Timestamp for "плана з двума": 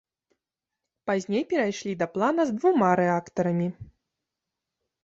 2.17-2.91